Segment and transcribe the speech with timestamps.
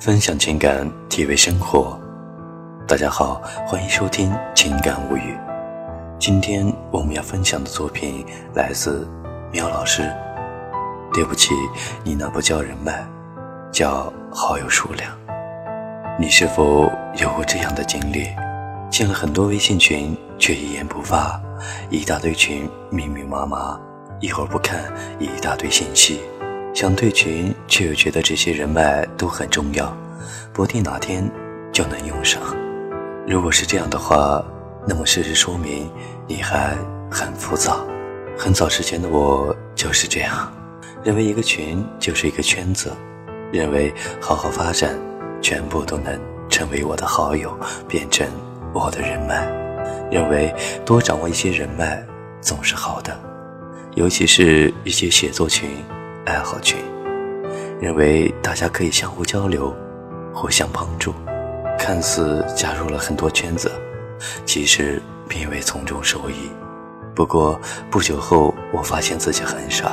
[0.00, 1.98] 分享情感，体味生活。
[2.86, 5.32] 大家好，欢迎收听《情感物语》。
[6.18, 9.08] 今天我们要分享的作品来自
[9.52, 10.02] 喵老师。
[11.12, 11.54] 对不起，
[12.02, 13.06] 你那不叫人脉，
[13.70, 15.10] 叫好友数量。
[16.18, 18.28] 你是否有过这样的经历？
[18.90, 21.40] 进了很多微信群，却一言不发；
[21.88, 23.80] 一大堆群，密密麻麻，
[24.20, 26.20] 一会儿不看，一大堆信息。
[26.74, 29.96] 想退群，却又觉得这些人脉都很重要，
[30.52, 31.30] 不定哪天
[31.72, 32.42] 就能用上。
[33.28, 34.44] 如果是这样的话，
[34.84, 35.88] 那么事实说明
[36.26, 36.76] 你还
[37.08, 37.86] 很浮躁。
[38.36, 40.52] 很早之前的我就是这样，
[41.04, 42.92] 认为一个群就是一个圈子，
[43.52, 44.98] 认为好好发展，
[45.40, 46.20] 全部都能
[46.50, 47.56] 成为我的好友，
[47.88, 48.26] 变成。
[48.72, 49.46] 我的人脉，
[50.10, 50.52] 认为
[50.84, 52.04] 多掌握一些人脉
[52.40, 53.16] 总是好的，
[53.94, 55.70] 尤其是一些写作群、
[56.24, 56.78] 爱好群，
[57.80, 59.74] 认为大家可以相互交流、
[60.32, 61.12] 互相帮助。
[61.78, 63.70] 看似加入了很多圈子，
[64.46, 66.48] 其实并未从中受益。
[67.14, 67.60] 不过
[67.90, 69.92] 不久后，我发现自己很傻，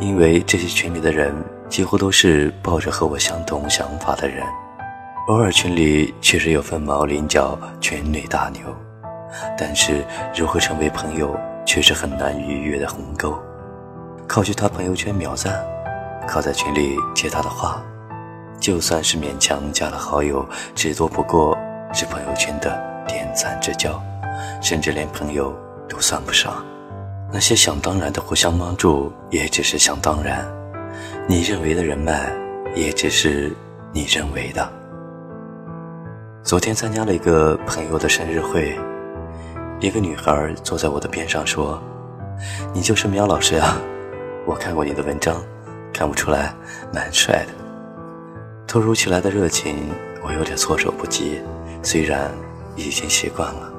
[0.00, 1.34] 因为这些群里的人
[1.68, 4.44] 几乎都是抱着和我相同想法的人。
[5.28, 8.62] 偶尔群里确实有份毛麟角、群内大牛，
[9.56, 10.04] 但是
[10.36, 13.38] 如何成为朋友却是很难逾越的鸿沟。
[14.28, 15.64] 靠去他朋友圈秒赞，
[16.28, 17.82] 靠在群里接他的话，
[18.60, 21.56] 就算是勉强加了好友，只多不过
[21.94, 23.98] 是朋友圈的点赞之交，
[24.60, 25.56] 甚至连朋友
[25.88, 26.62] 都算不上。
[27.32, 30.46] 那些想当然的互相帮助，也只是想当然。
[31.26, 32.30] 你认为的人脉，
[32.74, 33.50] 也只是
[33.94, 34.70] 你认为的。
[36.42, 38.78] 昨天参加了一个朋友的生日会，
[39.80, 41.82] 一个女孩坐在我的边上说
[42.74, 43.76] ：“你就是苗老师呀，
[44.48, 45.36] 我看过你的文章，
[45.92, 46.54] 看不出来，
[46.90, 47.52] 蛮帅的。”
[48.66, 49.90] 突如其来的热情，
[50.22, 51.42] 我有点措手不及，
[51.82, 52.30] 虽然
[52.74, 53.70] 已经习惯了。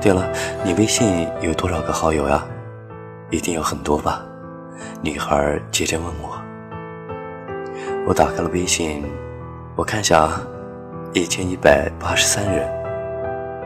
[0.00, 0.26] 对了，
[0.64, 2.42] 你微信有多少个好友呀？
[3.28, 4.24] 一定有很多吧？
[5.02, 6.40] 女孩接着问我。
[8.06, 9.04] 我打开了微信，
[9.76, 10.40] 我看下啊。
[11.12, 12.66] 一千一百八十三人，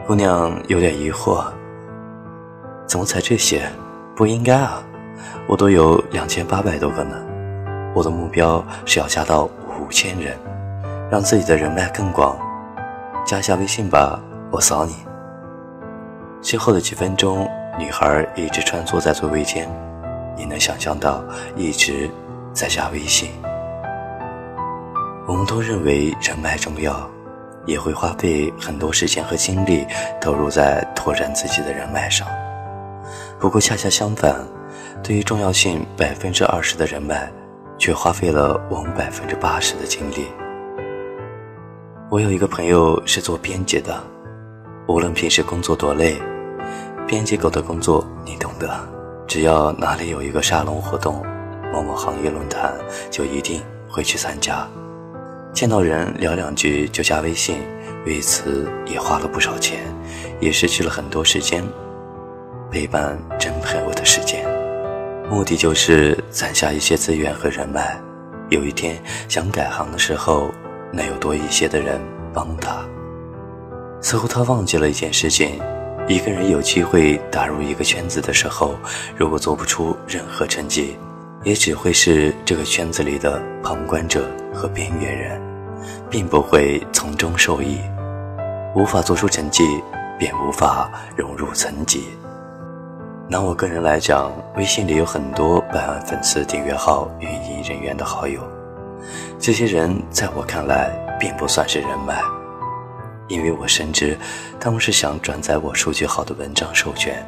[0.05, 1.45] 姑娘有点疑惑，
[2.85, 3.67] 怎么才这些？
[4.13, 4.83] 不应该啊，
[5.47, 7.15] 我都有两千八百多个呢。
[7.93, 10.37] 我的目标是要加到五千人，
[11.11, 12.37] 让自己的人脉更广。
[13.25, 14.19] 加下微信吧，
[14.51, 14.95] 我扫你。
[16.41, 19.69] 之后的几分钟，女孩一直穿梭在座位间，
[20.35, 21.23] 你能想象到
[21.55, 22.09] 一直
[22.53, 23.31] 在加微信。
[25.27, 27.09] 我们都认为人脉重要。
[27.65, 29.85] 也会花费很多时间和精力
[30.19, 32.27] 投入在拓展自己的人脉上。
[33.37, 34.33] 不过恰恰相反，
[35.03, 37.31] 对于重要性百分之二十的人脉，
[37.77, 40.27] 却花费了我们百分之八十的精力。
[42.09, 44.01] 我有一个朋友是做编辑的，
[44.87, 46.17] 无论平时工作多累，
[47.07, 48.69] 编辑狗的工作你懂得。
[49.27, 51.23] 只要哪里有一个沙龙活动，
[51.71, 52.73] 某某行业论坛，
[53.11, 54.67] 就一定会去参加。
[55.53, 57.61] 见到人聊两句就加微信，
[58.05, 59.79] 为此也花了不少钱，
[60.39, 61.63] 也失去了很多时间
[62.71, 64.38] 陪伴真朋友的时间。
[65.29, 67.95] 目的就是攒下一些资源和人脉，
[68.49, 70.49] 有一天想改行的时候，
[70.91, 72.01] 能有多一些的人
[72.33, 72.83] 帮他。
[74.01, 75.61] 似乎他忘记了一件事情：
[76.07, 78.75] 一个人有机会打入一个圈子的时候，
[79.15, 80.97] 如果做不出任何成绩，
[81.43, 85.39] 也只会是这个圈子里的旁观者和边缘人，
[86.09, 87.77] 并不会从中受益。
[88.75, 89.63] 无法做出成绩，
[90.17, 92.05] 便无法融入层级。
[93.31, 98.41] 拿我个人来讲，微信里有很多百万粉丝、订阅号、运营人员的好友，
[99.37, 102.19] 这些人在我看来并不算是人脉，
[103.27, 104.17] 因为我深知
[104.59, 107.23] 他们是想转载我数据好的文章授权。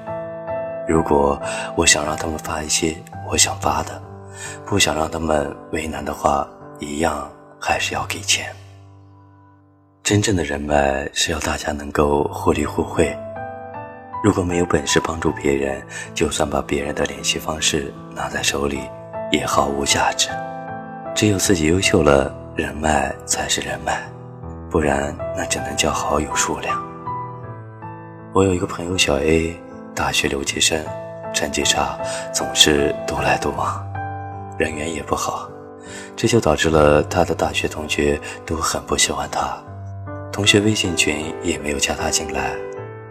[0.88, 1.40] 如果
[1.76, 2.98] 我想让他们发一些
[3.30, 4.02] 我想发的，
[4.66, 6.47] 不想让他们为难的话，
[6.80, 8.47] 一样还是要给钱。
[10.02, 13.16] 真正的人脉是要大家能够互利互惠。
[14.23, 15.82] 如果没有本事帮助别人，
[16.14, 18.82] 就算把别人的联系方式拿在手里，
[19.32, 20.29] 也毫无价值。
[21.16, 24.02] 只有自己优秀了，人脉才是人脉，
[24.70, 26.82] 不然那只能叫好友数量。
[28.34, 29.56] 我有一个朋友小 A。
[29.94, 30.82] 大学留级生，
[31.34, 32.00] 成绩差，
[32.34, 33.85] 总是独来独往，
[34.58, 35.50] 人缘也不好，
[36.16, 39.53] 这就导致了他的大学同学都很不喜欢他，
[40.32, 42.56] 同学微信群也没有加他进来，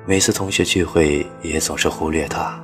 [0.06, 2.58] 每次同学聚会也总是忽略他。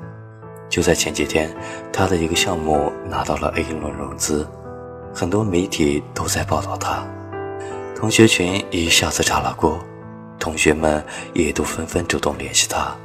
[0.68, 1.54] 就在前几天，
[1.92, 4.46] 他的一个项目拿到了 A 轮融资，
[5.14, 7.06] 很多媒体都在报道他，
[7.94, 9.78] 同学群一下子炸了锅，
[10.38, 11.04] 同学们
[11.34, 12.96] 也都纷纷主动联系他。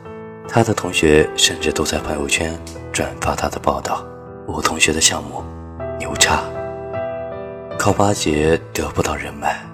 [0.47, 2.59] 他的同学甚至都在朋友圈
[2.91, 4.03] 转发他的报道。
[4.47, 5.43] 我同学的项目
[5.99, 6.41] 牛叉，
[7.77, 9.70] 靠巴结得不到人脉。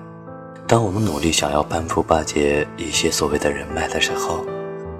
[0.68, 4.46] 当我们努力想要攀附巴结一些所谓的人脉的时候，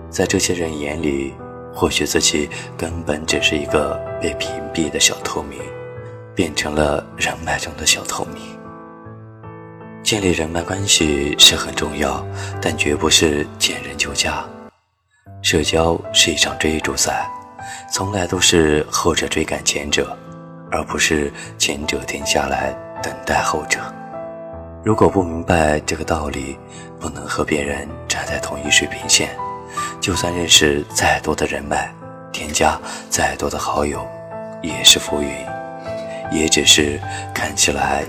[0.10, 1.34] 在这些人眼里，
[1.74, 5.60] 或许自己根本只是一个被屏蔽的小透明，
[6.34, 8.42] 变成了人脉中的小透明。
[10.04, 12.26] 建立人脉关系是很重要，
[12.62, 14.46] 但绝不是见人就嫁。
[15.42, 17.30] 社交是一场追逐赛，
[17.92, 20.18] 从来都是后者追赶前者，
[20.72, 22.72] 而不是前者停下来
[23.04, 23.82] 等待后者。
[24.88, 26.58] 如果不明白这个道理，
[26.98, 29.38] 不能和别人站在同一水平线，
[30.00, 31.94] 就算认识再多的人脉，
[32.32, 32.80] 添加
[33.10, 34.08] 再多的好友，
[34.62, 35.30] 也是浮云，
[36.32, 36.98] 也只是
[37.36, 38.06] 看起来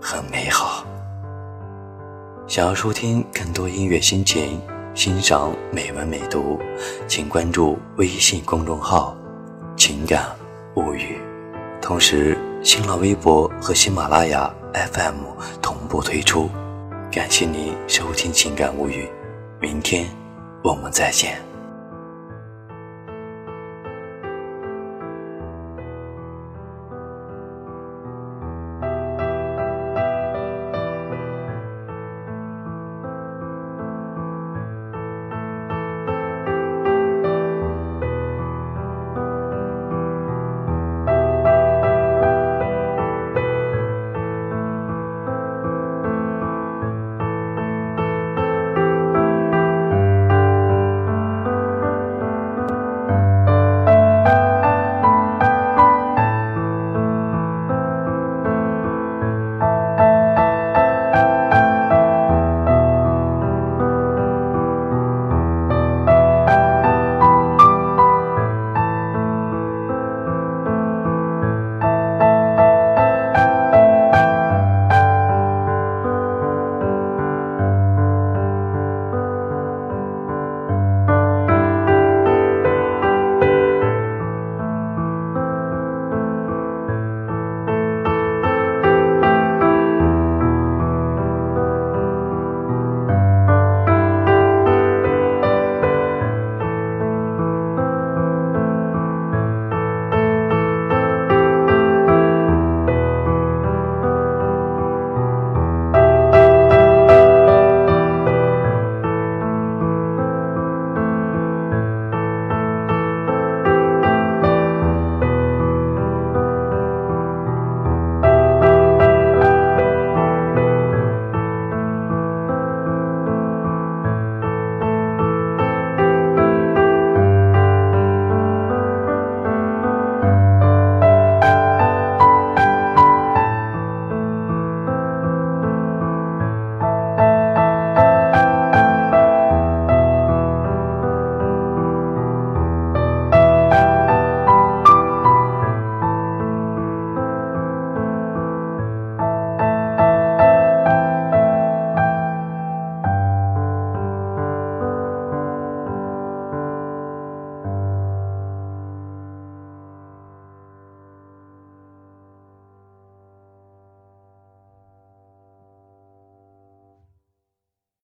[0.00, 0.84] 很美好。
[2.48, 4.60] 想要收听更多音乐心情。
[4.94, 6.60] 欣赏美文美读，
[7.06, 9.16] 请关注微信公众号
[9.78, 10.24] “情感
[10.74, 11.16] 物语”，
[11.80, 15.24] 同时新浪微博和喜马拉雅 FM
[15.60, 16.48] 同步推出。
[17.10, 19.04] 感谢您收听《情感物语》，
[19.60, 20.06] 明天
[20.64, 21.51] 我们再见。